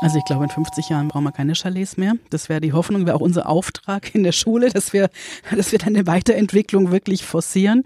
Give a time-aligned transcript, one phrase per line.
[0.00, 2.14] Also ich glaube, in 50 Jahren brauchen wir keine Chalets mehr.
[2.30, 5.08] Das wäre die Hoffnung, wäre auch unser Auftrag in der Schule, dass wir,
[5.56, 7.82] dass wir dann eine Weiterentwicklung wirklich forcieren.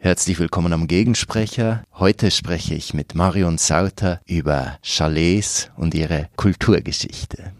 [0.00, 1.82] Herzlich willkommen am Gegensprecher.
[1.92, 7.52] Heute spreche ich mit Marion Sauter über Chalets und ihre Kulturgeschichte.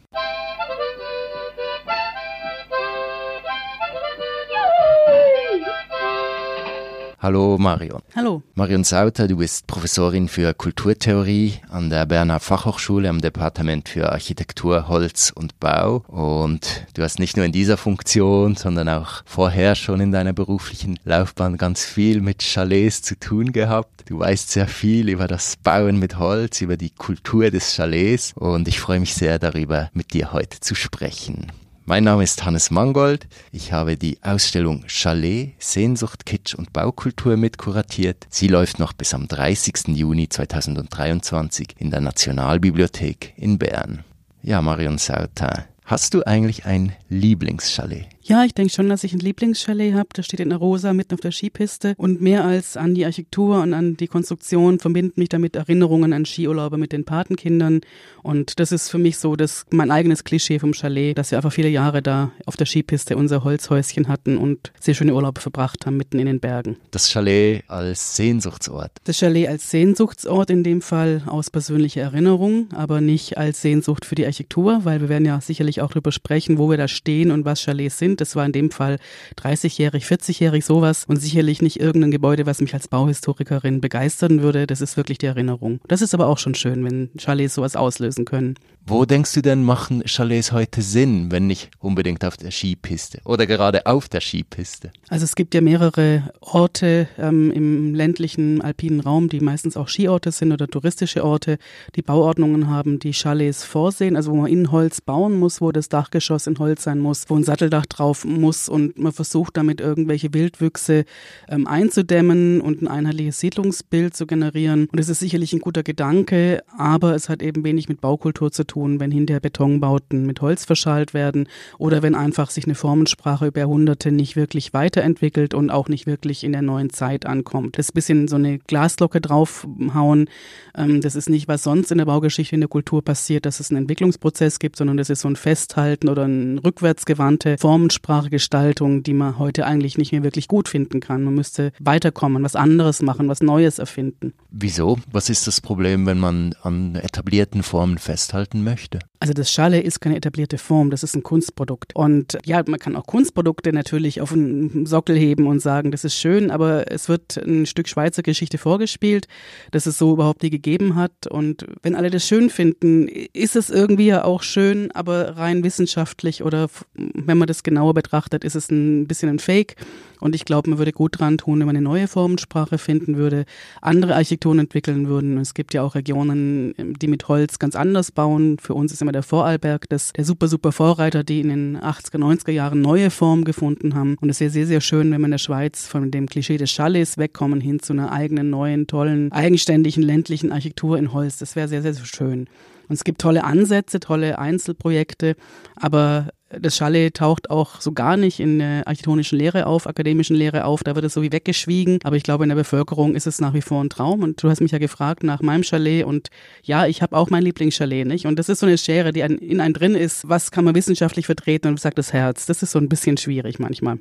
[7.21, 8.01] Hallo Marion.
[8.15, 8.45] Hallo.
[8.55, 14.87] Marion Sauter, du bist Professorin für Kulturtheorie an der Berner Fachhochschule am Departement für Architektur,
[14.87, 16.05] Holz und Bau.
[16.07, 21.01] Und du hast nicht nur in dieser Funktion, sondern auch vorher schon in deiner beruflichen
[21.03, 24.09] Laufbahn ganz viel mit Chalets zu tun gehabt.
[24.09, 28.69] Du weißt sehr viel über das Bauen mit Holz, über die Kultur des Chalets und
[28.69, 31.51] ich freue mich sehr darüber, mit dir heute zu sprechen.
[31.89, 33.27] Mein Name ist Hannes Mangold.
[33.51, 38.27] Ich habe die Ausstellung Chalet, Sehnsucht, Kitsch und Baukultur mitkuratiert.
[38.29, 39.97] Sie läuft noch bis am 30.
[39.97, 44.05] Juni 2023 in der Nationalbibliothek in Bern.
[44.43, 48.18] Ja, Marion Sauter, hast du eigentlich ein Lieblingschalet?
[48.29, 50.11] Ja, ich denke schon, dass ich ein Lieblingschalet habe.
[50.13, 51.95] Das steht in der Rosa mitten auf der Skipiste.
[51.97, 56.27] Und mehr als an die Architektur und an die Konstruktion verbinden mich damit Erinnerungen an
[56.27, 57.81] Skiurlaube mit den Patenkindern.
[58.23, 61.55] Und das ist für mich so das mein eigenes Klischee vom Chalet, dass wir einfach
[61.55, 65.97] viele Jahre da auf der Skipiste unser Holzhäuschen hatten und sehr schöne Urlaube verbracht haben
[65.97, 66.77] mitten in den Bergen.
[66.91, 68.93] Das Chalet als Sehnsuchtsort.
[69.05, 74.17] Das Chalet als Sehnsuchtsort in dem Fall aus persönlicher Erinnerung, aber nicht als Sehnsucht für
[74.17, 77.47] die Architektur, weil wir werden ja sicherlich auch darüber sprechen, wo wir da stehen und
[77.47, 78.18] was Chalets sind.
[78.21, 78.99] Das war in dem Fall
[79.39, 84.67] 30-jährig, 40-jährig sowas und sicherlich nicht irgendein Gebäude, was mich als Bauhistorikerin begeistern würde.
[84.67, 85.81] Das ist wirklich die Erinnerung.
[85.89, 88.55] Das ist aber auch schon schön, wenn Chalets sowas auslösen können.
[88.91, 93.47] Wo denkst du denn, machen Chalets heute Sinn, wenn nicht unbedingt auf der Skipiste oder
[93.47, 94.91] gerade auf der Skipiste?
[95.11, 100.33] Also es gibt ja mehrere Orte ähm, im ländlichen alpinen Raum, die meistens auch Skiorte
[100.33, 101.59] sind oder touristische Orte,
[101.97, 105.91] die Bauordnungen haben, die Chalets vorsehen, also wo man in Holz bauen muss, wo das
[105.91, 110.35] Dachgeschoss in Holz sein muss, wo ein Satteldach drauf muss und man versucht damit irgendwelche
[110.35, 111.05] Wildwüchse
[111.49, 114.89] ähm, einzudämmen und ein einheitliches Siedlungsbild zu generieren.
[114.93, 118.65] Und es ist sicherlich ein guter Gedanke, aber es hat eben wenig mit Baukultur zu
[118.65, 121.49] tun wenn hinterher Betonbauten mit Holz verschalt werden
[121.79, 126.45] oder wenn einfach sich eine Formensprache über Jahrhunderte nicht wirklich weiterentwickelt und auch nicht wirklich
[126.45, 127.79] in der neuen Zeit ankommt.
[127.79, 130.29] Das ist ein bisschen so eine Glasglocke draufhauen.
[130.77, 133.71] Ähm, das ist nicht, was sonst in der Baugeschichte, in der Kultur passiert, dass es
[133.71, 137.57] einen Entwicklungsprozess gibt, sondern das ist so ein Festhalten oder eine rückwärtsgewandte
[137.99, 141.25] Formensprachegestaltung, die man heute eigentlich nicht mehr wirklich gut finden kann.
[141.25, 144.33] Man müsste weiterkommen, was anderes machen, was Neues erfinden.
[144.51, 144.99] Wieso?
[145.11, 149.01] Was ist das Problem, wenn man an etablierten Formen festhalten möchte?
[149.21, 151.95] Also das Schale ist keine etablierte Form, das ist ein Kunstprodukt.
[151.97, 156.15] Und ja, man kann auch Kunstprodukte natürlich auf einen Sockel heben und sagen, das ist
[156.15, 159.27] schön, aber es wird ein Stück Schweizer Geschichte vorgespielt,
[159.73, 161.27] dass es so überhaupt nie gegeben hat.
[161.29, 166.45] Und wenn alle das schön finden, ist es irgendwie ja auch schön, aber rein wissenschaftlich
[166.45, 169.77] oder wenn man das genauer betrachtet, ist es ein bisschen ein Fake.
[170.21, 173.45] Und ich glaube, man würde gut dran tun, wenn man eine neue Formensprache finden würde,
[173.81, 175.39] andere Architekturen entwickeln würden.
[175.39, 178.59] Es gibt ja auch Regionen, die mit Holz ganz anders bauen.
[178.61, 182.19] Für uns ist immer der Vorarlberg das, der super, super Vorreiter, die in den 80er,
[182.19, 184.17] 90er Jahren neue Formen gefunden haben.
[184.21, 186.71] Und es wäre sehr, sehr schön, wenn wir in der Schweiz von dem Klischee des
[186.71, 191.39] Chalets wegkommen hin zu einer eigenen, neuen, tollen, eigenständigen ländlichen Architektur in Holz.
[191.39, 192.49] Das wäre sehr, sehr schön.
[192.89, 195.37] Und es gibt tolle Ansätze, tolle Einzelprojekte,
[195.77, 200.65] aber das Chalet taucht auch so gar nicht in der architektonischen Lehre auf, akademischen Lehre
[200.65, 201.99] auf, da wird es so wie weggeschwiegen.
[202.05, 204.23] Aber ich glaube, in der Bevölkerung ist es nach wie vor ein Traum.
[204.23, 206.29] Und du hast mich ja gefragt nach meinem Chalet und
[206.63, 208.27] ja, ich habe auch mein Lieblingschalet, nicht?
[208.27, 210.29] Und das ist so eine Schere, die in einem drin ist.
[210.29, 212.47] Was kann man wissenschaftlich vertreten und sagt das Herz?
[212.47, 213.99] Das ist so ein bisschen schwierig manchmal.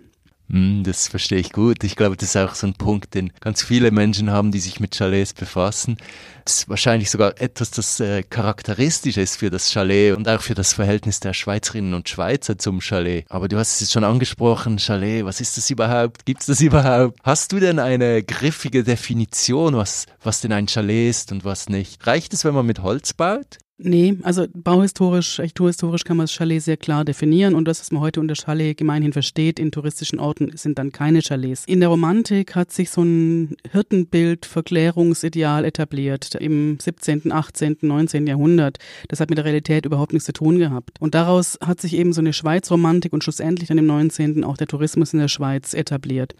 [0.50, 1.84] Hm, das verstehe ich gut.
[1.84, 4.80] Ich glaube, das ist auch so ein Punkt, den ganz viele Menschen haben, die sich
[4.80, 5.97] mit Chalets befassen.
[6.46, 10.56] Das ist wahrscheinlich sogar etwas, das äh, charakteristisch ist für das Chalet und auch für
[10.56, 13.25] das Verhältnis der Schweizerinnen und Schweizer zum Chalet.
[13.28, 16.25] Aber du hast es jetzt schon angesprochen, Chalet, was ist das überhaupt?
[16.25, 17.19] Gibt es das überhaupt?
[17.24, 22.07] Hast du denn eine griffige Definition, was, was denn ein Chalet ist und was nicht?
[22.07, 23.57] Reicht es, wenn man mit Holz baut?
[23.79, 28.01] Nee, also bauhistorisch, architekturhistorisch kann man das Chalet sehr klar definieren und das, was man
[28.01, 31.63] heute unter Chalet gemeinhin versteht, in touristischen Orten sind dann keine Chalets.
[31.68, 38.25] In der Romantik hat sich so ein Hirtenbild, Verklärungsideal etabliert im 17., 18., 19.
[38.25, 38.79] Jahrhundert.
[39.09, 41.00] Das hat mit der Realität überhaupt nichts zu tun gehabt.
[41.00, 44.44] Und daraus hat sich eben so eine Schweizromantik und schlussendlich dann im 19.
[44.44, 46.33] auch der Tourismus in der Schweiz etabliert.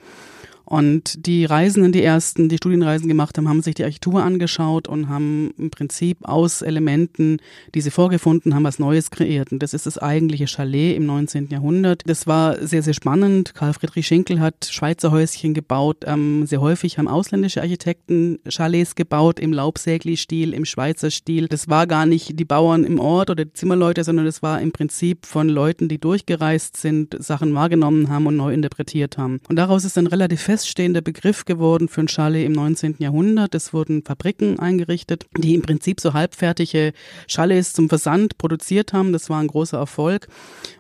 [0.68, 5.08] Und die Reisenden, die ersten, die Studienreisen gemacht haben, haben sich die Architektur angeschaut und
[5.08, 7.38] haben im Prinzip aus Elementen,
[7.74, 9.54] die sie vorgefunden haben, was Neues kreiert.
[9.54, 11.48] Und das ist das eigentliche Chalet im 19.
[11.48, 12.02] Jahrhundert.
[12.06, 13.54] Das war sehr, sehr spannend.
[13.54, 16.04] Karl Friedrich Schinkel hat Schweizer Häuschen gebaut.
[16.06, 21.48] Ähm, sehr häufig haben ausländische Architekten Chalets gebaut im Laubsägli-Stil, im Schweizer Stil.
[21.48, 24.74] Das war gar nicht die Bauern im Ort oder die Zimmerleute, sondern das war im
[24.74, 29.40] Prinzip von Leuten, die durchgereist sind, Sachen wahrgenommen haben und neu interpretiert haben.
[29.48, 32.95] Und daraus ist dann relativ fest feststehender Begriff geworden für ein Chalet im 19.
[32.98, 33.54] Jahrhundert.
[33.54, 36.94] Es wurden Fabriken eingerichtet, die im Prinzip so halbfertige
[37.27, 39.13] Chalets zum Versand produziert haben.
[39.13, 40.27] Das war ein großer Erfolg.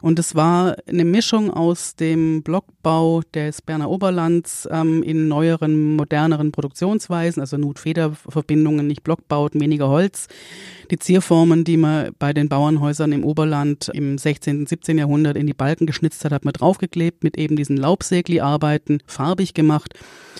[0.01, 6.51] Und es war eine Mischung aus dem Blockbau des Berner Oberlands ähm, in neueren, moderneren
[6.51, 10.27] Produktionsweisen, also Nut-Feder-Verbindungen, nicht Blockbauten, weniger Holz.
[10.89, 14.97] Die Zierformen, die man bei den Bauernhäusern im Oberland im 16., 17.
[14.97, 19.95] Jahrhundert in die Balken geschnitzt hat, hat man draufgeklebt mit eben diesen Laubsägli-Arbeiten, farbig gemacht.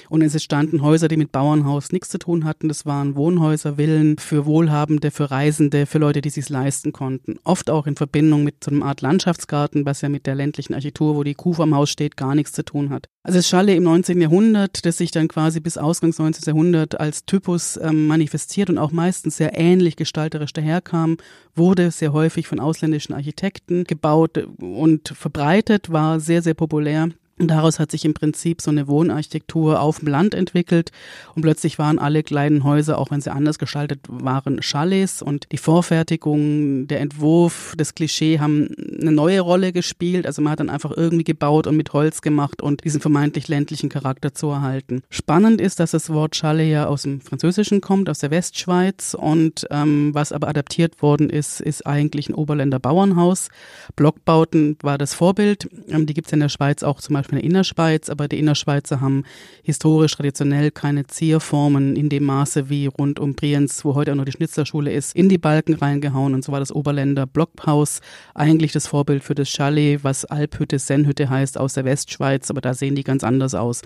[0.09, 2.69] Und es entstanden Häuser, die mit Bauernhaus nichts zu tun hatten.
[2.69, 7.35] Das waren Wohnhäuser, Villen für Wohlhabende, für Reisende, für Leute, die sich leisten konnten.
[7.43, 11.15] Oft auch in Verbindung mit so einer Art Landschaftsgarten, was ja mit der ländlichen Architektur,
[11.15, 13.09] wo die Kuh vom Haus steht, gar nichts zu tun hat.
[13.27, 14.21] Also das Schalle im 19.
[14.21, 16.43] Jahrhundert, das sich dann quasi bis Ausgangs 19.
[16.45, 21.17] Jahrhundert als Typus ähm, manifestiert und auch meistens sehr ähnlich gestalterisch daherkam,
[21.53, 27.09] wurde sehr häufig von ausländischen Architekten gebaut und verbreitet, war sehr, sehr populär.
[27.39, 30.91] Und daraus hat sich im Prinzip so eine Wohnarchitektur auf dem Land entwickelt
[31.35, 35.57] und plötzlich waren alle kleinen Häuser, auch wenn sie anders gestaltet waren, Chalets und die
[35.57, 38.69] Vorfertigung, der Entwurf, das Klischee haben
[38.99, 40.25] eine neue Rolle gespielt.
[40.25, 43.89] Also man hat dann einfach irgendwie gebaut und mit Holz gemacht und diesen vermeintlich ländlichen
[43.89, 45.03] Charakter zu erhalten.
[45.09, 49.67] Spannend ist, dass das Wort Chalet ja aus dem Französischen kommt, aus der Westschweiz und
[49.69, 53.49] ähm, was aber adaptiert worden ist, ist eigentlich ein Oberländer Bauernhaus.
[53.95, 55.69] Blockbauten war das Vorbild.
[55.87, 58.27] Ähm, die gibt es in der Schweiz auch zum Beispiel Beispiel in der Innerschweiz, aber
[58.27, 59.23] die Innerschweizer haben
[59.63, 64.25] historisch traditionell keine Zierformen in dem Maße wie rund um Brienz, wo heute auch noch
[64.25, 68.01] die Schnitzlerschule ist, in die Balken reingehauen und so war das Oberländer Blockhaus
[68.33, 72.73] eigentlich das Vorbild für das Chalet, was Alphütte, Sennhütte heißt aus der Westschweiz, aber da
[72.73, 73.81] sehen die ganz anders aus.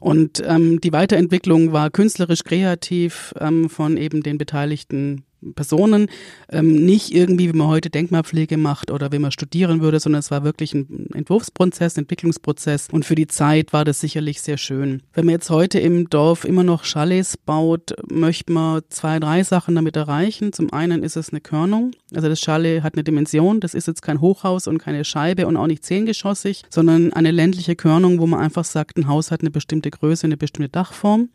[0.00, 5.24] Und ähm, die Weiterentwicklung war künstlerisch kreativ ähm, von eben den beteiligten
[5.54, 6.08] Personen,
[6.50, 10.30] ähm, nicht irgendwie, wie man heute Denkmalpflege macht oder wie man studieren würde, sondern es
[10.30, 15.02] war wirklich ein Entwurfsprozess, Entwicklungsprozess und für die Zeit war das sicherlich sehr schön.
[15.14, 19.74] Wenn man jetzt heute im Dorf immer noch Chalets baut, möchte man zwei, drei Sachen
[19.74, 20.52] damit erreichen.
[20.52, 24.02] Zum einen ist es eine Körnung, also das Chalet hat eine Dimension, das ist jetzt
[24.02, 28.40] kein Hochhaus und keine Scheibe und auch nicht zehngeschossig, sondern eine ländliche Körnung, wo man
[28.40, 31.28] einfach sagt, ein Haus hat eine bestimmte Größe, eine bestimmte Dachform.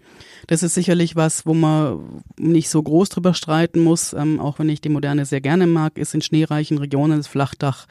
[0.47, 4.57] Das ist sicherlich was, wo man nicht so groß drüber streiten muss muss, ähm, auch
[4.57, 7.85] wenn ich die Moderne sehr gerne mag, ist in schneereichen Regionen das Flachdach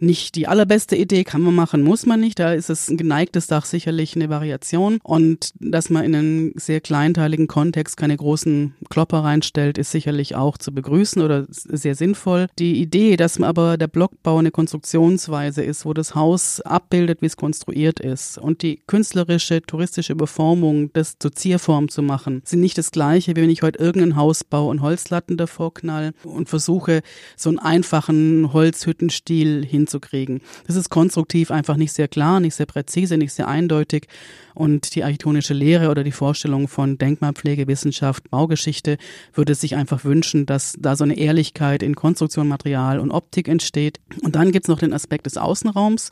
[0.00, 2.38] nicht die allerbeste Idee, kann man machen, muss man nicht.
[2.38, 4.98] Da ist es ein geneigtes Dach sicherlich eine Variation.
[5.02, 10.58] Und dass man in einen sehr kleinteiligen Kontext keine großen Klopper reinstellt, ist sicherlich auch
[10.58, 12.46] zu begrüßen oder sehr sinnvoll.
[12.58, 17.26] Die Idee, dass man aber der Blockbau eine Konstruktionsweise ist, wo das Haus abbildet, wie
[17.26, 22.78] es konstruiert ist und die künstlerische, touristische Überformung, das zur Zierform zu machen, sind nicht
[22.78, 27.02] das gleiche, wie wenn ich heute irgendein Haus baue und Holzlatten davor knall und versuche,
[27.36, 30.40] so einen einfachen Holzhüttenstil hin hinzukriegen.
[30.66, 34.06] Das ist konstruktiv einfach nicht sehr klar, nicht sehr präzise, nicht sehr eindeutig.
[34.54, 38.98] Und die architektonische Lehre oder die Vorstellung von Denkmalpflege, Wissenschaft, Baugeschichte
[39.32, 44.00] würde sich einfach wünschen, dass da so eine Ehrlichkeit in Konstruktion, Material und Optik entsteht.
[44.22, 46.10] Und dann gibt es noch den Aspekt des Außenraums.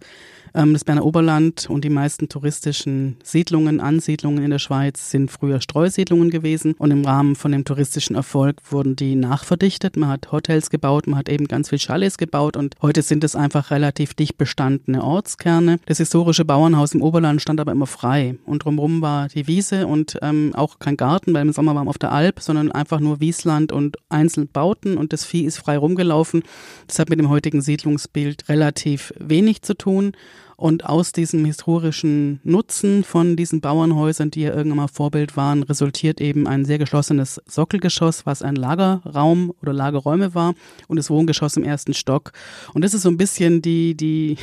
[0.57, 5.61] Ähm, das Berner Oberland und die meisten touristischen Siedlungen, Ansiedlungen in der Schweiz sind früher
[5.61, 9.99] Streusiedlungen gewesen und im Rahmen von dem touristischen Erfolg wurden die nachverdichtet.
[9.99, 13.37] Man hat Hotels gebaut, man hat eben ganz viel Chalets gebaut und heute sind es
[13.37, 15.79] einfach relativ dicht bestandene Ortskerne.
[15.85, 20.19] Das historische Bauernhaus im Oberland stand aber immer frei und drumherum war die Wiese und
[20.23, 23.21] ähm, auch kein Garten, weil im Sommer waren wir auf der Alp, sondern einfach nur
[23.21, 26.45] Wiesland und einzeln Bauten und das Vieh ist frei rumgelaufen.
[26.87, 30.13] Das hat mit dem heutigen Siedlungsbild relativ wenig zu tun.
[30.57, 36.21] Und aus diesem historischen Nutzen von diesen Bauernhäusern, die ja irgendwann mal Vorbild waren, resultiert
[36.21, 40.55] eben ein sehr geschlossenes Sockelgeschoss, was ein Lagerraum oder Lagerräume war
[40.89, 42.33] und das Wohngeschoss im ersten Stock.
[42.73, 44.37] Und das ist so ein bisschen die, die,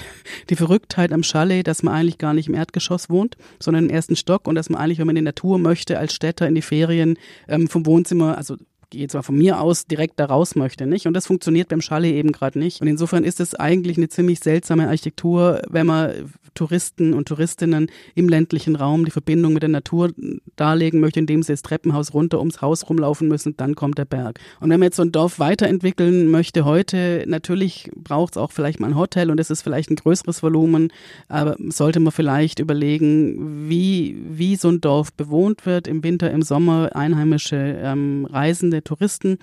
[0.49, 4.15] die Verrücktheit am Chalet, dass man eigentlich gar nicht im Erdgeschoss wohnt, sondern im ersten
[4.15, 6.61] Stock und dass man eigentlich, wenn man in die Natur möchte, als Städter in die
[6.61, 7.17] Ferien
[7.47, 8.55] ähm, vom Wohnzimmer, also
[8.93, 11.07] gehe mal von mir aus direkt da raus möchte, nicht?
[11.07, 12.81] Und das funktioniert beim Chalet eben gerade nicht.
[12.81, 18.29] Und insofern ist es eigentlich eine ziemlich seltsame Architektur, wenn man Touristen und Touristinnen im
[18.29, 20.11] ländlichen Raum die Verbindung mit der Natur
[20.55, 24.39] darlegen möchte, indem sie das Treppenhaus runter ums Haus rumlaufen müssen, dann kommt der Berg.
[24.59, 28.79] Und wenn man jetzt so ein Dorf weiterentwickeln möchte heute, natürlich braucht es auch vielleicht
[28.79, 30.91] mal ein Hotel und es ist vielleicht ein größeres Volumen,
[31.27, 36.41] aber sollte man vielleicht überlegen, wie, wie so ein Dorf bewohnt wird, im Winter, im
[36.41, 39.37] Sommer, einheimische ähm, Reisende, Touristen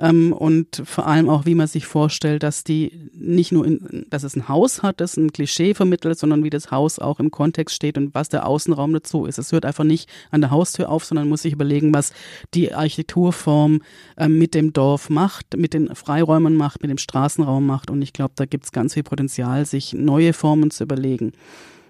[0.00, 4.22] ähm, und vor allem auch, wie man sich vorstellt, dass die nicht nur, in, dass
[4.22, 7.76] es ein Haus hat, das ein Klischee vermittelt, sondern wie das Haus auch im Kontext
[7.76, 9.38] steht und was der Außenraum dazu ist.
[9.38, 12.12] Es hört einfach nicht an der Haustür auf, sondern muss sich überlegen, was
[12.54, 13.82] die Architekturform
[14.16, 17.90] ähm, mit dem Dorf macht, mit den Freiräumen macht, mit dem Straßenraum macht.
[17.90, 21.32] Und ich glaube, da gibt es ganz viel Potenzial, sich neue Formen zu überlegen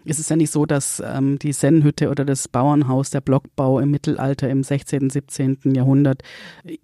[0.04, 3.90] ist es ja nicht so, dass ähm, die Sennhütte oder das Bauernhaus, der Blockbau im
[3.90, 5.59] Mittelalter im 16., 17.
[5.75, 6.23] Jahrhundert
[6.64, 6.78] äh,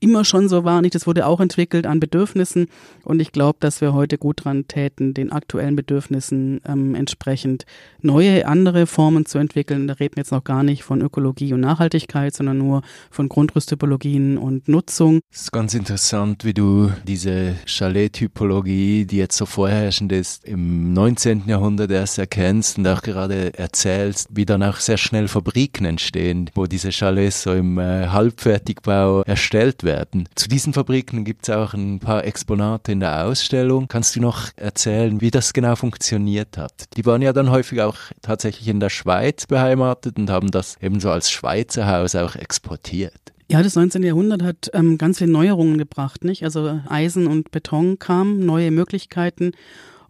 [0.00, 0.82] immer schon so war.
[0.82, 2.66] Nicht, das wurde auch entwickelt an Bedürfnissen
[3.04, 7.66] und ich glaube, dass wir heute gut dran täten, den aktuellen Bedürfnissen ähm, entsprechend
[8.00, 9.86] neue, andere Formen zu entwickeln.
[9.86, 14.38] Da reden wir jetzt noch gar nicht von Ökologie und Nachhaltigkeit, sondern nur von Grundrüsttypologien
[14.38, 15.20] und Nutzung.
[15.30, 21.44] Es ist ganz interessant, wie du diese Chalet-Typologie, die jetzt so vorherrschend ist, im 19.
[21.46, 26.48] Jahrhundert erst erkennst kennst und auch gerade erzählst, wie dann auch sehr schnell Fabriken entstehen,
[26.54, 30.26] wo diese Chalets so im äh, Halbfertigbau erstellt werden.
[30.36, 33.88] Zu diesen Fabriken gibt es auch ein paar Exponate in der Ausstellung.
[33.88, 36.72] Kannst du noch erzählen, wie das genau funktioniert hat?
[36.96, 41.10] Die waren ja dann häufig auch tatsächlich in der Schweiz beheimatet und haben das ebenso
[41.10, 43.20] als Schweizer Haus auch exportiert.
[43.48, 44.02] Ja, das 19.
[44.02, 46.42] Jahrhundert hat ähm, ganz viele Neuerungen gebracht, nicht?
[46.44, 49.52] Also Eisen und Beton kamen, neue Möglichkeiten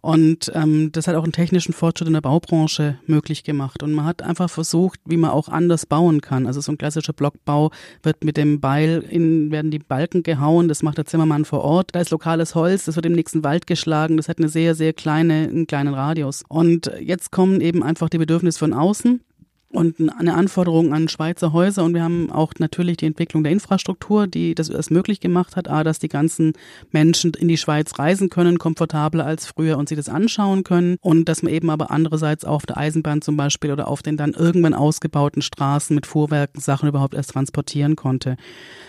[0.01, 3.83] und ähm, das hat auch einen technischen Fortschritt in der Baubranche möglich gemacht.
[3.83, 6.47] Und man hat einfach versucht, wie man auch anders bauen kann.
[6.47, 10.81] Also so ein klassischer Blockbau wird mit dem Beil in, werden die Balken gehauen, das
[10.81, 11.89] macht der Zimmermann vor Ort.
[11.93, 14.93] Da ist lokales Holz, das wird im nächsten Wald geschlagen, das hat eine sehr, sehr
[14.93, 16.43] kleine, einen kleinen Radius.
[16.47, 19.21] Und jetzt kommen eben einfach die Bedürfnisse von außen
[19.71, 21.83] und eine Anforderung an Schweizer Häuser.
[21.83, 25.69] Und wir haben auch natürlich die Entwicklung der Infrastruktur, die das erst möglich gemacht hat,
[25.69, 26.53] A, dass die ganzen
[26.91, 30.97] Menschen in die Schweiz reisen können, komfortabler als früher und sich das anschauen können.
[31.01, 34.33] Und dass man eben aber andererseits auf der Eisenbahn zum Beispiel oder auf den dann
[34.33, 38.37] irgendwann ausgebauten Straßen mit Fuhrwerken Sachen überhaupt erst transportieren konnte.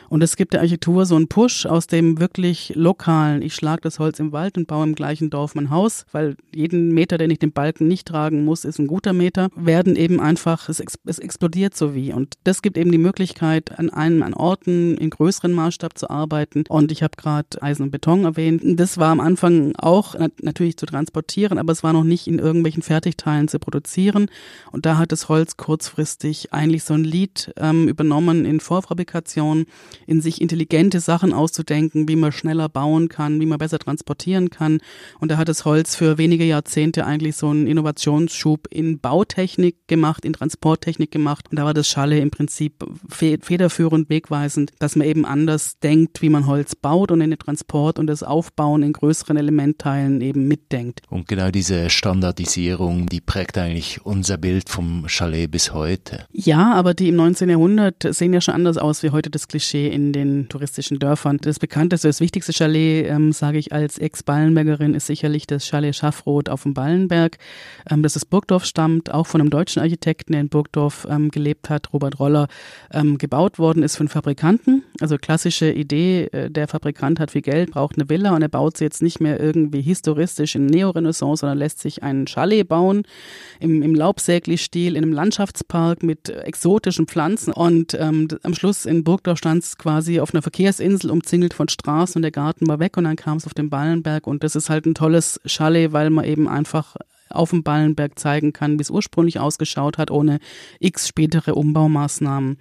[0.08, 3.98] Und es gibt der Architektur so einen Push aus dem wirklich lokalen, ich schlage das
[3.98, 7.38] Holz im Wald und baue im gleichen Dorf mein Haus, weil jeden Meter, den ich
[7.38, 11.76] den Balken nicht tragen muss, ist ein guter Meter, werden eben einfach, es, es explodiert
[11.76, 12.12] so wie.
[12.12, 16.64] Und das gibt eben die Möglichkeit, an einem, an Orten in größeren Maßstab zu arbeiten.
[16.68, 18.62] Und ich habe gerade Eisen und Beton erwähnt.
[18.64, 22.82] Das war am Anfang auch natürlich zu transportieren, aber es war noch nicht in irgendwelchen
[22.82, 24.30] Fertigteilen zu produzieren.
[24.70, 29.66] Und da hat das Holz kurzfristig eigentlich so ein Lied ähm, übernommen in Vorfabrikation,
[30.06, 34.80] in sich intelligente Sachen auszudenken, wie man schneller bauen kann, wie man besser transportieren kann.
[35.20, 40.24] Und da hat das Holz für wenige Jahrzehnte eigentlich so einen Innovationsschub in Bautechnik gemacht,
[40.24, 40.32] in
[40.62, 41.46] Transporttechnik gemacht.
[41.50, 46.28] Und da war das Schalle im Prinzip federführend, wegweisend, dass man eben anders denkt, wie
[46.28, 51.00] man Holz baut und in den Transport und das Aufbauen in größeren Elementteilen eben mitdenkt.
[51.10, 56.26] Und genau diese Standardisierung, die prägt eigentlich unser Bild vom Chalet bis heute.
[56.30, 57.48] Ja, aber die im 19.
[57.50, 61.38] Jahrhundert sehen ja schon anders aus wie heute das Klischee in den touristischen Dörfern.
[61.38, 66.48] Das bekannteste, das wichtigste Chalet, ähm, sage ich als Ex-Ballenbergerin, ist sicherlich das Chalet Schaffroth
[66.48, 67.38] auf dem Ballenberg,
[67.90, 71.68] ähm, das aus Burgdorf stammt, auch von einem deutschen Architekten, der in Burgdorf ähm, gelebt
[71.70, 72.46] hat, Robert Roller,
[72.92, 74.84] ähm, gebaut worden ist von Fabrikanten.
[75.00, 78.76] Also klassische Idee, äh, der Fabrikant hat viel Geld, braucht eine Villa und er baut
[78.76, 83.02] sie jetzt nicht mehr irgendwie historistisch in Neorenaissance, sondern lässt sich ein Chalet bauen
[83.58, 89.38] im, im Laubsägli-Stil, in einem Landschaftspark mit exotischen Pflanzen und ähm, am Schluss in Burgdorf
[89.38, 93.04] stand es quasi auf einer Verkehrsinsel umzingelt von Straßen und der Garten war weg und
[93.04, 96.24] dann kam es auf den Ballenberg und das ist halt ein tolles Chalet, weil man
[96.24, 96.96] eben einfach
[97.34, 100.38] auf dem Ballenberg zeigen kann, wie es ursprünglich ausgeschaut hat, ohne
[100.78, 102.58] x spätere Umbaumaßnahmen.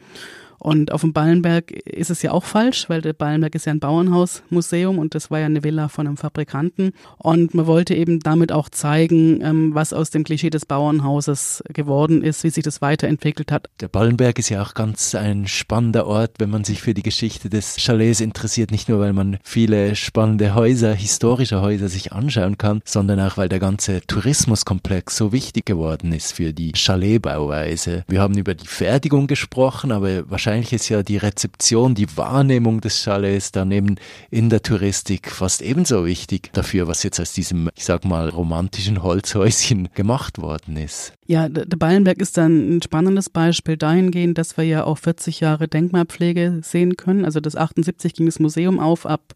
[0.64, 3.80] Und auf dem Ballenberg ist es ja auch falsch, weil der Ballenberg ist ja ein
[3.80, 6.92] Bauernhausmuseum und das war ja eine Villa von einem Fabrikanten.
[7.18, 12.22] Und man wollte eben damit auch zeigen, ähm, was aus dem Klischee des Bauernhauses geworden
[12.22, 13.70] ist, wie sich das weiterentwickelt hat.
[13.80, 17.50] Der Ballenberg ist ja auch ganz ein spannender Ort, wenn man sich für die Geschichte
[17.50, 18.70] des Chalets interessiert.
[18.70, 23.50] Nicht nur, weil man viele spannende Häuser, historische Häuser sich anschauen kann, sondern auch, weil
[23.50, 28.04] der ganze Tourismuskomplex so wichtig geworden ist für die Chaletbauweise.
[28.08, 32.82] Wir haben über die Fertigung gesprochen, aber wahrscheinlich wahrscheinlich ist ja die Rezeption, die Wahrnehmung
[32.82, 33.96] des Chalets daneben
[34.32, 39.02] in der Touristik fast ebenso wichtig dafür, was jetzt aus diesem, ich sag mal, romantischen
[39.02, 41.14] Holzhäuschen gemacht worden ist.
[41.26, 45.70] Ja, der Ballenberg ist dann ein spannendes Beispiel dahingehend, dass wir ja auch 40 Jahre
[45.70, 47.24] Denkmalpflege sehen können.
[47.24, 49.34] Also das 78 ging das Museum auf, ab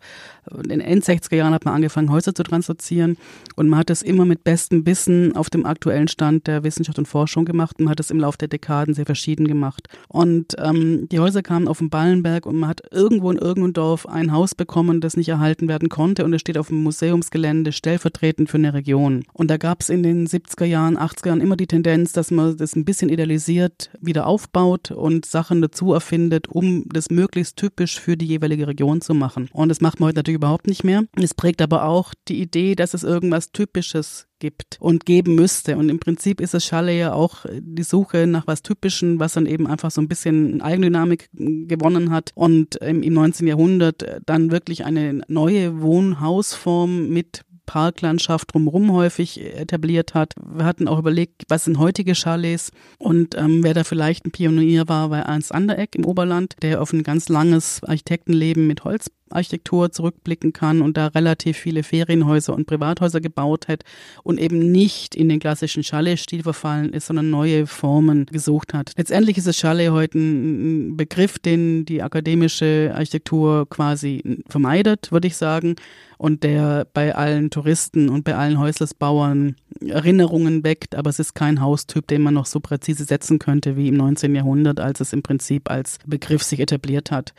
[0.51, 3.17] in den End 60er Jahren hat man angefangen, Häuser zu translozieren
[3.55, 7.07] und man hat es immer mit bestem Wissen auf dem aktuellen Stand der Wissenschaft und
[7.07, 9.87] Forschung gemacht man hat es im Laufe der Dekaden sehr verschieden gemacht.
[10.07, 14.07] Und ähm, die Häuser kamen auf den Ballenberg und man hat irgendwo in irgendeinem Dorf
[14.07, 18.49] ein Haus bekommen, das nicht erhalten werden konnte und es steht auf dem Museumsgelände stellvertretend
[18.49, 19.23] für eine Region.
[19.33, 22.31] Und da gab es in den 70er Jahren, 80er Jahren immer die Tendenz, Tendenz, dass
[22.31, 27.99] man das ein bisschen idealisiert wieder aufbaut und Sachen dazu erfindet, um das möglichst typisch
[27.99, 29.49] für die jeweilige Region zu machen.
[29.53, 31.03] Und das macht man heute natürlich überhaupt nicht mehr.
[31.15, 35.77] Es prägt aber auch die Idee, dass es irgendwas Typisches gibt und geben müsste.
[35.77, 39.45] Und im Prinzip ist es Schalle ja auch die Suche nach was Typischen, was dann
[39.45, 43.47] eben einfach so ein bisschen Eigendynamik gewonnen hat und im 19.
[43.47, 50.33] Jahrhundert dann wirklich eine neue Wohnhausform mit Parklandschaft drumherum häufig etabliert hat.
[50.37, 54.87] Wir hatten auch überlegt, was sind heutige Chalets und ähm, wer da vielleicht ein Pionier
[54.87, 59.91] war, war Ernst Anderegg im Oberland, der auf ein ganz langes Architektenleben mit Holz Architektur
[59.91, 63.83] zurückblicken kann und da relativ viele Ferienhäuser und Privathäuser gebaut hat
[64.23, 68.91] und eben nicht in den klassischen Chalet-Stil verfallen ist, sondern neue Formen gesucht hat.
[68.97, 75.35] Letztendlich ist das Chalet heute ein Begriff, den die akademische Architektur quasi vermeidet, würde ich
[75.37, 75.75] sagen,
[76.17, 81.61] und der bei allen Touristen und bei allen Häuslersbauern Erinnerungen weckt, aber es ist kein
[81.61, 84.35] Haustyp, den man noch so präzise setzen könnte wie im 19.
[84.35, 87.33] Jahrhundert, als es im Prinzip als Begriff sich etabliert hat.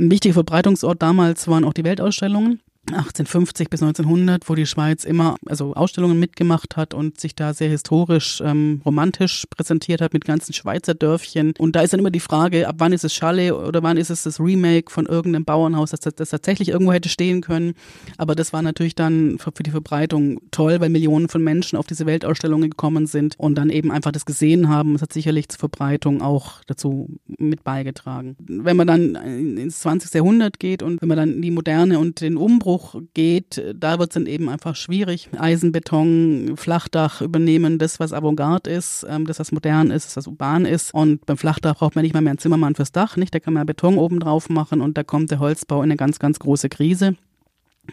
[0.00, 2.62] Ein wichtiger Verbreitungsort damals waren auch die Weltausstellungen.
[2.94, 7.68] 1850 bis 1900, wo die Schweiz immer also Ausstellungen mitgemacht hat und sich da sehr
[7.68, 11.54] historisch, ähm, romantisch präsentiert hat mit ganzen Schweizer Dörfchen.
[11.58, 14.10] Und da ist dann immer die Frage, ab wann ist es Chalet oder wann ist
[14.10, 17.74] es das Remake von irgendeinem Bauernhaus, das, das tatsächlich irgendwo hätte stehen können.
[18.16, 21.86] Aber das war natürlich dann für, für die Verbreitung toll, weil Millionen von Menschen auf
[21.86, 24.94] diese Weltausstellungen gekommen sind und dann eben einfach das gesehen haben.
[24.94, 28.36] Es hat sicherlich zur Verbreitung auch dazu mit beigetragen.
[28.40, 30.14] Wenn man dann ins 20.
[30.14, 34.10] Jahrhundert geht und wenn man dann die Moderne und den Umbruch Umbruch geht, da wird
[34.10, 35.28] es dann eben einfach schwierig.
[35.38, 40.64] Eisenbeton, Flachdach übernehmen, das, was Avantgarde ist, ähm, das, was modern ist, das, was urban
[40.64, 40.92] ist.
[40.94, 43.34] Und beim Flachdach braucht man nicht mal mehr einen Zimmermann fürs Dach, nicht?
[43.34, 46.18] Da kann man Beton oben drauf machen und da kommt der Holzbau in eine ganz,
[46.18, 47.16] ganz große Krise.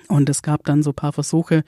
[0.07, 1.63] Und es gab dann so ein paar Versuche,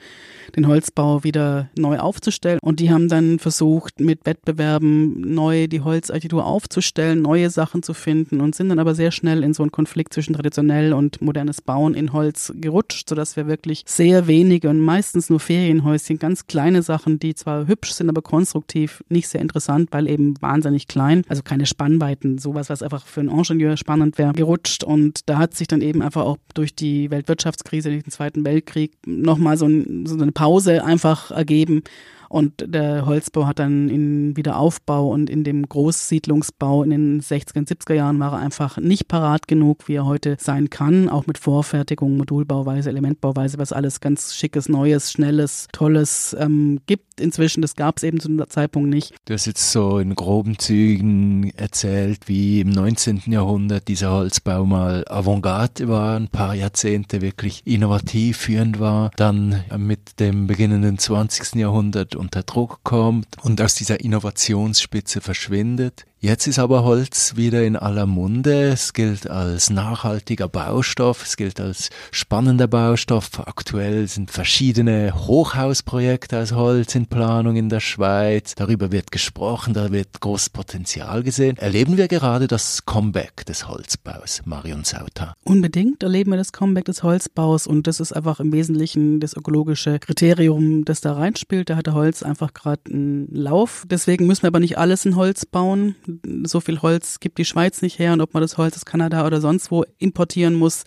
[0.56, 2.58] den Holzbau wieder neu aufzustellen.
[2.62, 8.40] Und die haben dann versucht, mit Wettbewerben neu die Holzarchitektur aufzustellen, neue Sachen zu finden
[8.40, 11.94] und sind dann aber sehr schnell in so einen Konflikt zwischen traditionell und modernes Bauen
[11.94, 17.18] in Holz gerutscht, sodass wir wirklich sehr wenige und meistens nur Ferienhäuschen, ganz kleine Sachen,
[17.18, 21.66] die zwar hübsch sind, aber konstruktiv nicht sehr interessant, weil eben wahnsinnig klein, also keine
[21.66, 24.84] Spannweiten, sowas, was einfach für einen Ingenieur spannend wäre, gerutscht.
[24.84, 29.64] Und da hat sich dann eben einfach auch durch die Weltwirtschaftskrise Zweiten Weltkrieg nochmal so,
[29.64, 31.82] ein, so eine Pause einfach ergeben
[32.30, 37.68] und der Holzbau hat dann in Wiederaufbau und in dem Großsiedlungsbau in den 60er und
[37.68, 41.38] 70er Jahren war er einfach nicht parat genug, wie er heute sein kann, auch mit
[41.38, 47.62] Vorfertigung, Modulbauweise, Elementbauweise, was alles ganz schickes, neues, schnelles, tolles ähm, gibt inzwischen.
[47.62, 49.12] Das gab es eben zu dem Zeitpunkt nicht.
[49.24, 53.22] Du hast jetzt so in groben Zügen erzählt, wie im 19.
[53.26, 59.10] Jahrhundert dieser Holzbau mal Avantgarde war, ein paar Jahrzehnte wirklich innovativ, führend war.
[59.16, 61.56] Dann mit dem beginnenden 20.
[61.56, 66.04] Jahrhundert unter Druck kommt und aus dieser Innovationsspitze verschwindet.
[66.22, 68.72] Jetzt ist aber Holz wieder in aller Munde.
[68.72, 73.40] Es gilt als nachhaltiger Baustoff, es gilt als spannender Baustoff.
[73.46, 78.54] Aktuell sind verschiedene Hochhausprojekte aus Holz in Planung in der Schweiz.
[78.54, 81.56] Darüber wird gesprochen, da wird großes Potenzial gesehen.
[81.56, 85.32] Erleben wir gerade das Comeback des Holzbaus, Marion Sauter?
[85.42, 89.98] Unbedingt erleben wir das Comeback des Holzbaus und das ist einfach im Wesentlichen das ökologische
[89.98, 91.70] Kriterium, das da reinspielt.
[91.70, 93.86] Da hat der Holz einfach gerade einen Lauf.
[93.88, 95.96] Deswegen müssen wir aber nicht alles in Holz bauen
[96.44, 99.26] so viel Holz gibt die Schweiz nicht her und ob man das Holz aus Kanada
[99.26, 100.84] oder sonst wo importieren muss,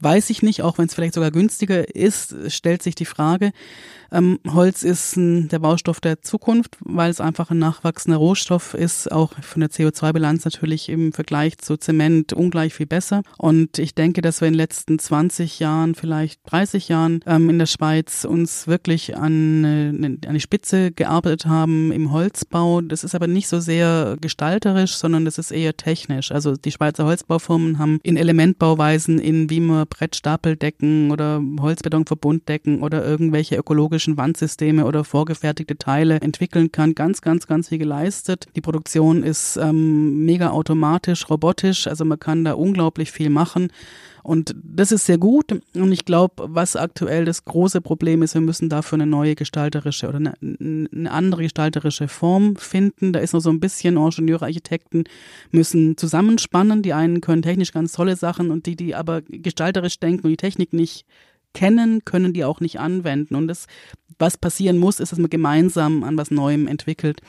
[0.00, 3.52] weiß ich nicht, auch wenn es vielleicht sogar günstiger ist, stellt sich die Frage.
[4.12, 9.10] Ähm, Holz ist ein, der Baustoff der Zukunft, weil es einfach ein nachwachsender Rohstoff ist,
[9.10, 13.22] auch von der CO2-Bilanz natürlich im Vergleich zu Zement ungleich viel besser.
[13.36, 17.58] Und ich denke, dass wir in den letzten 20 Jahren, vielleicht 30 Jahren ähm, in
[17.58, 19.64] der Schweiz uns wirklich an,
[20.24, 22.82] an die Spitze gearbeitet haben im Holzbau.
[22.82, 26.32] Das ist aber nicht so sehr gestaltet gestalterisch, sondern das ist eher technisch.
[26.32, 33.56] Also die Schweizer Holzbaufirmen haben in Elementbauweisen, in wie man Brettstapeldecken oder Holzbetonverbunddecken oder irgendwelche
[33.56, 38.46] ökologischen Wandsysteme oder vorgefertigte Teile entwickeln kann, ganz, ganz, ganz viel geleistet.
[38.56, 43.68] Die Produktion ist ähm, mega automatisch, robotisch, also man kann da unglaublich viel machen.
[44.26, 45.52] Und das ist sehr gut.
[45.52, 50.08] Und ich glaube, was aktuell das große Problem ist, wir müssen dafür eine neue gestalterische
[50.08, 53.12] oder eine, eine andere gestalterische Form finden.
[53.12, 55.04] Da ist noch so ein bisschen Ingenieure, Architekten
[55.52, 56.82] müssen zusammenspannen.
[56.82, 60.36] Die einen können technisch ganz tolle Sachen und die, die aber gestalterisch denken und die
[60.36, 61.06] Technik nicht
[61.54, 63.36] kennen, können die auch nicht anwenden.
[63.36, 63.66] Und das,
[64.18, 67.20] was passieren muss, ist, dass man gemeinsam an was Neuem entwickelt.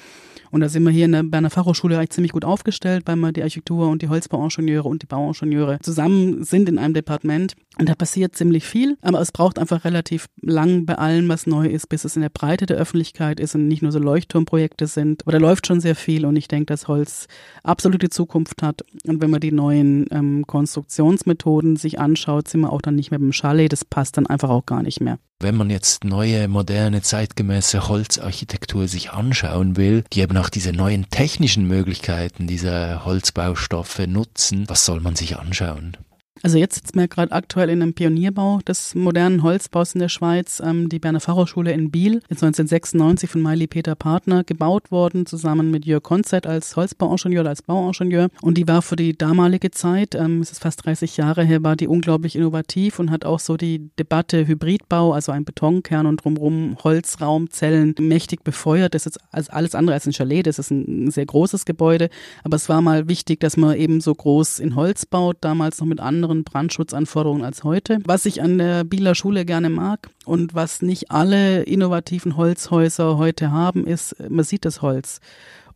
[0.52, 3.32] Und da sind wir hier in der Berner Fachhochschule eigentlich ziemlich gut aufgestellt, weil wir
[3.32, 7.56] die Architektur und die Holzbauingenieure und die Bauingenieure zusammen sind in einem Departement.
[7.80, 11.68] Und da passiert ziemlich viel, aber es braucht einfach relativ lang bei allem, was neu
[11.68, 15.22] ist, bis es in der Breite der Öffentlichkeit ist und nicht nur so Leuchtturmprojekte sind.
[15.24, 17.28] Aber da läuft schon sehr viel und ich denke, dass Holz
[17.64, 18.84] absolute Zukunft hat.
[19.06, 23.20] Und wenn man die neuen ähm, Konstruktionsmethoden sich anschaut, sind wir auch dann nicht mehr
[23.20, 23.72] beim Chalet.
[23.72, 25.20] Das passt dann einfach auch gar nicht mehr.
[25.40, 31.12] Wenn man jetzt neue, moderne, zeitgemäße Holzarchitektur sich anschauen will, die eben auch diese neuen
[31.12, 35.96] technischen Möglichkeiten dieser Holzbaustoffe nutzen, was soll man sich anschauen?
[36.44, 40.62] Also jetzt sitzen wir gerade aktuell in einem Pionierbau des modernen Holzbaus in der Schweiz,
[40.64, 45.72] ähm, die Berner Fachhochschule in Biel, ist 1996 von Miley Peter Partner gebaut worden, zusammen
[45.72, 48.30] mit Jörg Konzett als Holzbauingenieur, als Bauingenieur.
[48.42, 51.76] Und die war für die damalige Zeit, ähm, es ist fast 30 Jahre her, war
[51.76, 56.78] die unglaublich innovativ und hat auch so die Debatte Hybridbau, also ein Betonkern und drumherum
[56.84, 58.94] Holzraumzellen mächtig befeuert.
[58.94, 62.10] Das ist als alles andere als ein Chalet, das ist ein sehr großes Gebäude.
[62.44, 65.88] Aber es war mal wichtig, dass man eben so groß in Holz baut, damals noch
[65.88, 68.00] mit anderen anderen Brandschutzanforderungen als heute.
[68.04, 73.52] Was ich an der Bieler Schule gerne mag und was nicht alle innovativen Holzhäuser heute
[73.52, 75.22] haben, ist, man sieht das Holz.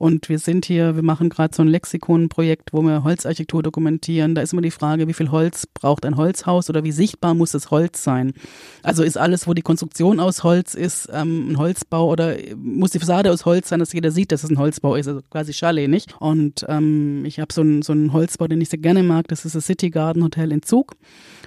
[0.02, 4.34] Und wir sind hier, wir machen gerade so ein Lexikonprojekt, wo wir Holzarchitektur dokumentieren.
[4.34, 7.52] Da ist immer die Frage, wie viel Holz braucht ein Holzhaus oder wie sichtbar muss
[7.52, 8.34] das Holz sein?
[8.82, 12.98] Also ist alles, wo die Konstruktion aus Holz ist, ähm, ein Holzbau oder muss die
[12.98, 15.88] Fassade aus Holz sein, dass jeder sieht, dass es ein Holzbau ist, also quasi Chalet,
[15.88, 16.16] nicht?
[16.20, 19.54] Und ähm, ich habe so einen so Holzbau, den ich sehr gerne mag, das ist
[19.54, 20.96] das City Garden Hotel in Zug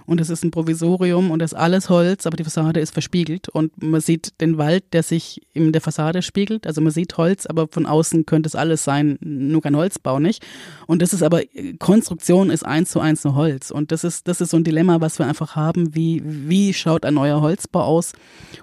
[0.07, 3.49] und es ist ein Provisorium und es ist alles Holz, aber die Fassade ist verspiegelt
[3.49, 6.69] und man sieht den Wald, der sich in der Fassade spiegelt.
[6.69, 10.45] Also man sieht Holz, aber von außen könnte es alles sein, nur kein Holzbau nicht.
[10.87, 11.43] Und das ist aber,
[11.79, 13.71] Konstruktion ist eins zu eins nur Holz.
[13.71, 15.95] Und das ist, das ist so ein Dilemma, was wir einfach haben.
[15.95, 18.13] Wie, wie schaut ein neuer Holzbau aus?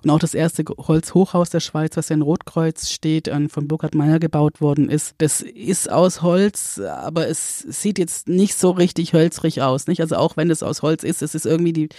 [0.03, 4.19] Und auch das erste Holzhochhaus der Schweiz, was ja in Rotkreuz steht, von Burkhard Meyer
[4.19, 9.61] gebaut worden ist, das ist aus Holz, aber es sieht jetzt nicht so richtig hölzrig
[9.61, 10.01] aus, nicht?
[10.01, 11.89] Also auch wenn es aus Holz ist, es ist irgendwie die,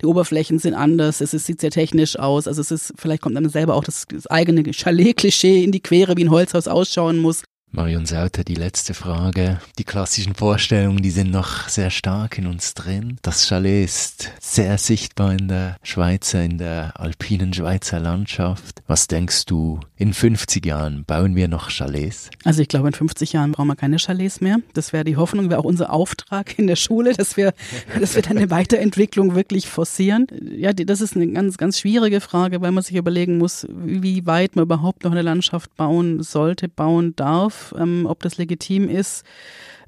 [0.00, 2.48] die Oberflächen sind anders, es ist, sieht sehr technisch aus.
[2.48, 6.16] Also es ist, vielleicht kommt einem selber auch das, das eigene Chalet-Klischee in die Quere,
[6.16, 7.44] wie ein Holzhaus ausschauen muss.
[7.72, 9.60] Marion Sauter, die letzte Frage.
[9.78, 13.18] Die klassischen Vorstellungen, die sind noch sehr stark in uns drin.
[13.22, 18.82] Das Chalet ist sehr sichtbar in der Schweizer, in der alpinen Schweizer Landschaft.
[18.88, 22.30] Was denkst du, in 50 Jahren bauen wir noch Chalets?
[22.44, 24.58] Also ich glaube, in 50 Jahren brauchen wir keine Chalets mehr.
[24.74, 27.54] Das wäre die Hoffnung, wäre auch unser Auftrag in der Schule, dass wir,
[28.00, 30.26] dass wir dann eine Weiterentwicklung wirklich forcieren.
[30.56, 34.56] Ja, das ist eine ganz, ganz schwierige Frage, weil man sich überlegen muss, wie weit
[34.56, 39.24] man überhaupt noch eine Landschaft bauen sollte, bauen darf ähm, ob das legitim ist.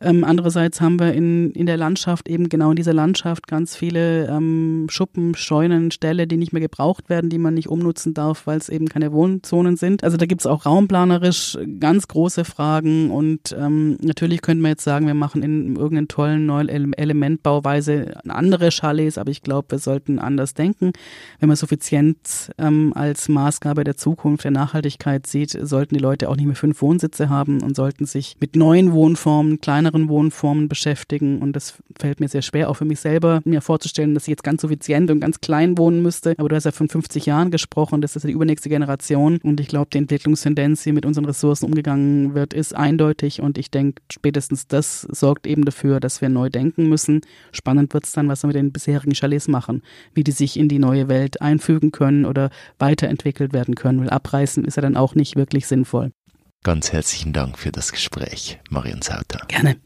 [0.02, 4.26] Ähm, andererseits haben wir in, in der Landschaft eben genau in dieser Landschaft ganz viele
[4.26, 8.58] ähm, Schuppen, Scheunen, Ställe, die nicht mehr gebraucht werden, die man nicht umnutzen darf, weil
[8.58, 10.02] es eben keine Wohnzonen sind.
[10.02, 14.84] Also da gibt es auch raumplanerisch ganz große Fragen und ähm, natürlich könnte man jetzt
[14.84, 20.18] sagen, wir machen in irgendeinen tollen neuen Elementbauweise andere Chalets, aber ich glaube, wir sollten
[20.18, 20.92] anders denken.
[21.38, 26.36] Wenn man Suffizienz ähm, als Maßgabe der Zukunft, der Nachhaltigkeit sieht, sollten die Leute auch
[26.36, 31.40] nicht mehr fünf Wohnsitze haben und sollten sich mit neuen Wohnformen, kleineren anderen Wohnformen beschäftigen.
[31.40, 34.44] Und das fällt mir sehr schwer, auch für mich selber, mir vorzustellen, dass ich jetzt
[34.44, 36.34] ganz suffizient und ganz klein wohnen müsste.
[36.38, 39.38] Aber du hast ja von 50 Jahren gesprochen, das ist die übernächste Generation.
[39.42, 43.40] Und ich glaube, die Entwicklungstendenz, die mit unseren Ressourcen umgegangen wird, ist eindeutig.
[43.40, 47.20] Und ich denke, spätestens das sorgt eben dafür, dass wir neu denken müssen.
[47.52, 49.82] Spannend wird es dann, was wir mit den bisherigen Chalets machen,
[50.14, 54.00] wie die sich in die neue Welt einfügen können oder weiterentwickelt werden können.
[54.00, 56.12] Weil abreißen ist ja dann auch nicht wirklich sinnvoll.
[56.62, 59.44] Ganz herzlichen Dank für das Gespräch, Marion Sauter.
[59.48, 59.78] Gerne.